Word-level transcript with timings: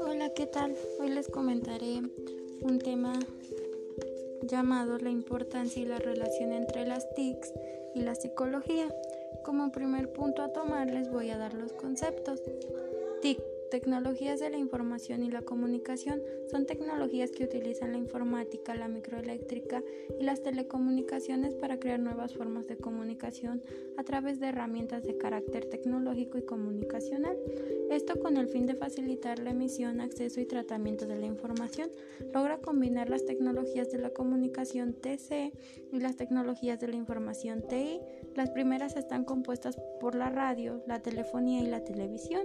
Hola, 0.00 0.30
¿qué 0.34 0.46
tal? 0.46 0.76
Hoy 1.00 1.10
les 1.10 1.28
comentaré 1.28 2.02
un 2.62 2.78
tema 2.78 3.18
llamado 4.42 4.98
la 4.98 5.10
importancia 5.10 5.82
y 5.82 5.86
la 5.86 5.98
relación 5.98 6.52
entre 6.52 6.86
las 6.86 7.12
TICs 7.14 7.52
y 7.94 8.02
la 8.02 8.14
psicología. 8.14 8.88
Como 9.44 9.72
primer 9.72 10.12
punto 10.12 10.42
a 10.42 10.52
tomar 10.52 10.90
les 10.90 11.10
voy 11.10 11.30
a 11.30 11.38
dar 11.38 11.54
los 11.54 11.72
conceptos. 11.72 12.40
TIC 13.22 13.40
Tecnologías 13.70 14.40
de 14.40 14.48
la 14.48 14.56
información 14.56 15.22
y 15.22 15.30
la 15.30 15.42
comunicación 15.42 16.22
son 16.50 16.64
tecnologías 16.64 17.30
que 17.30 17.44
utilizan 17.44 17.92
la 17.92 17.98
informática, 17.98 18.74
la 18.74 18.88
microeléctrica 18.88 19.82
y 20.18 20.24
las 20.24 20.42
telecomunicaciones 20.42 21.54
para 21.54 21.78
crear 21.78 22.00
nuevas 22.00 22.34
formas 22.34 22.66
de 22.66 22.78
comunicación 22.78 23.62
a 23.98 24.04
través 24.04 24.40
de 24.40 24.48
herramientas 24.48 25.04
de 25.04 25.18
carácter 25.18 25.66
tecnológico 25.66 26.38
y 26.38 26.42
comunicacional. 26.42 27.36
Esto 27.90 28.18
con 28.20 28.38
el 28.38 28.48
fin 28.48 28.66
de 28.66 28.74
facilitar 28.74 29.38
la 29.38 29.50
emisión, 29.50 30.00
acceso 30.00 30.40
y 30.40 30.46
tratamiento 30.46 31.06
de 31.06 31.16
la 31.16 31.26
información. 31.26 31.90
Logra 32.32 32.58
combinar 32.58 33.10
las 33.10 33.26
tecnologías 33.26 33.90
de 33.90 33.98
la 33.98 34.10
comunicación 34.10 34.94
TC 34.94 35.52
y 35.92 36.00
las 36.00 36.16
tecnologías 36.16 36.80
de 36.80 36.88
la 36.88 36.96
información 36.96 37.62
TI. 37.68 38.00
Las 38.34 38.50
primeras 38.50 38.96
están 38.96 39.24
compuestas 39.24 39.78
por 40.00 40.14
la 40.14 40.30
radio, 40.30 40.82
la 40.86 41.00
telefonía 41.00 41.60
y 41.60 41.66
la 41.66 41.84
televisión. 41.84 42.42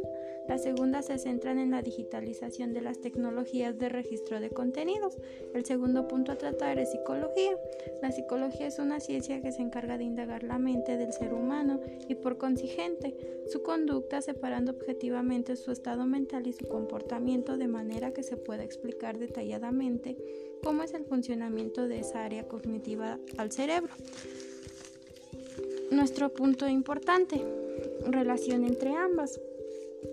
Las 0.47 0.63
segundas 0.63 1.09
se 1.13 1.29
centran 1.29 1.59
en 1.59 1.71
la 1.71 1.81
digitalización 1.81 2.73
de 2.73 2.81
las 2.81 2.99
tecnologías 2.99 3.77
de 3.77 3.89
registro 3.89 4.39
de 4.39 4.49
contenidos. 4.49 5.17
El 5.53 5.63
segundo 5.63 6.07
punto 6.07 6.31
a 6.31 6.37
tratar 6.37 6.79
es 6.79 6.91
psicología. 6.91 7.55
La 8.01 8.11
psicología 8.11 8.67
es 8.67 8.79
una 8.79 8.99
ciencia 8.99 9.41
que 9.41 9.51
se 9.51 9.61
encarga 9.61 9.97
de 9.97 10.05
indagar 10.05 10.43
la 10.43 10.57
mente 10.57 10.97
del 10.97 11.13
ser 11.13 11.33
humano 11.33 11.79
y 12.07 12.15
por 12.15 12.37
consiguiente 12.37 13.15
su 13.47 13.61
conducta 13.61 14.21
separando 14.21 14.71
objetivamente 14.71 15.55
su 15.55 15.71
estado 15.71 16.05
mental 16.05 16.47
y 16.47 16.53
su 16.53 16.67
comportamiento 16.67 17.57
de 17.57 17.67
manera 17.67 18.11
que 18.11 18.23
se 18.23 18.37
pueda 18.37 18.63
explicar 18.63 19.19
detalladamente 19.19 20.17
cómo 20.63 20.81
es 20.83 20.93
el 20.93 21.05
funcionamiento 21.05 21.87
de 21.87 21.99
esa 21.99 22.23
área 22.23 22.47
cognitiva 22.47 23.19
al 23.37 23.51
cerebro. 23.51 23.93
Nuestro 25.91 26.33
punto 26.33 26.67
importante, 26.67 27.39
relación 28.07 28.63
entre 28.63 28.95
ambas. 28.95 29.39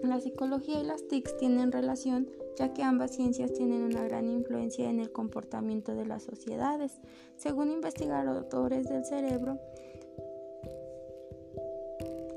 La 0.03 0.21
psicología 0.21 0.81
y 0.81 0.85
las 0.85 1.07
TICs 1.09 1.37
tienen 1.37 1.73
relación 1.73 2.29
ya 2.57 2.73
que 2.73 2.83
ambas 2.83 3.13
ciencias 3.13 3.53
tienen 3.53 3.83
una 3.83 4.03
gran 4.03 4.29
influencia 4.29 4.91
en 4.91 5.01
el 5.01 5.13
comportamiento 5.13 5.95
de 5.95 6.07
las 6.07 6.25
sociedades. 6.25 7.01
Según 7.37 7.71
investigadores 7.71 8.89
del 8.89 9.05
cerebro, 9.05 9.59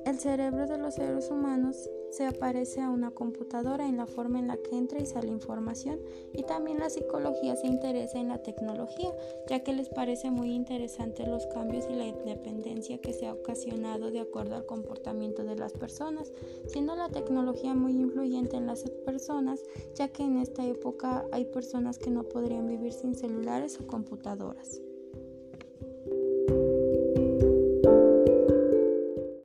el 0.06 0.20
cerebro 0.20 0.68
de 0.68 0.78
los 0.78 0.96
seres 0.96 1.30
humanos 1.30 1.90
se 2.14 2.28
aparece 2.28 2.80
a 2.80 2.92
una 2.92 3.10
computadora 3.10 3.88
en 3.88 3.98
la 3.98 4.06
forma 4.06 4.38
en 4.38 4.48
la 4.48 4.58
que 4.58 4.78
entra 4.78 5.00
y 5.00 5.06
sale 5.08 5.30
información 5.30 6.00
y 6.32 6.44
también 6.44 6.78
la 6.78 6.92
psicología 6.92 7.56
se 7.56 7.66
interesa 7.66 8.20
en 8.20 8.28
la 8.28 8.44
tecnología 8.44 9.12
ya 9.50 9.64
que 9.64 9.74
les 9.74 9.90
parece 9.90 10.30
muy 10.30 10.54
interesante 10.54 11.26
los 11.26 11.48
cambios 11.48 11.88
y 11.90 11.96
la 11.96 12.06
independencia 12.06 13.00
que 13.00 13.14
se 13.14 13.26
ha 13.26 13.34
ocasionado 13.34 14.12
de 14.12 14.20
acuerdo 14.20 14.56
al 14.56 14.68
comportamiento 14.68 15.44
de 15.44 15.56
las 15.56 15.74
personas, 15.74 16.32
siendo 16.68 16.96
la 16.96 17.10
tecnología 17.10 17.74
muy 17.74 17.94
influyente 17.94 18.58
en 18.58 18.68
las 18.68 18.84
personas 19.06 19.64
ya 19.96 20.08
que 20.10 20.22
en 20.22 20.38
esta 20.38 20.68
época 20.68 21.26
hay 21.32 21.46
personas 21.46 21.98
que 21.98 22.12
no 22.12 22.26
podrían 22.26 22.68
vivir 22.68 22.94
sin 22.94 23.16
celulares 23.16 23.80
o 23.80 23.88
computadoras. 23.88 24.82